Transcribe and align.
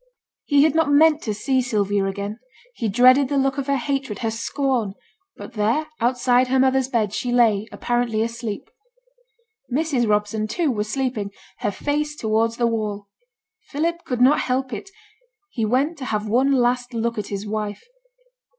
He 0.45 0.63
had 0.63 0.73
not 0.73 0.91
meant 0.91 1.21
to 1.21 1.31
see 1.35 1.61
Sylvia 1.61 2.07
again; 2.07 2.39
he 2.73 2.89
dreaded 2.89 3.29
the 3.29 3.37
look 3.37 3.59
of 3.59 3.67
her 3.67 3.77
hatred, 3.77 4.17
her 4.25 4.31
scorn, 4.31 4.95
but 5.37 5.53
there, 5.53 5.89
outside 5.99 6.47
her 6.47 6.57
mother's 6.57 6.87
bed, 6.87 7.13
she 7.13 7.31
lay, 7.31 7.67
apparently 7.71 8.23
asleep. 8.23 8.71
Mrs. 9.71 10.09
Robson, 10.09 10.47
too, 10.47 10.71
was 10.71 10.89
sleeping, 10.89 11.29
her 11.59 11.69
face 11.69 12.15
towards 12.15 12.57
the 12.57 12.65
wall. 12.65 13.09
Philip 13.69 14.03
could 14.03 14.21
not 14.21 14.39
help 14.39 14.73
it; 14.73 14.89
he 15.51 15.65
went 15.65 15.99
to 15.99 16.05
have 16.05 16.27
one 16.27 16.51
last 16.53 16.95
look 16.95 17.19
at 17.19 17.27
his 17.27 17.45
wife. 17.45 17.83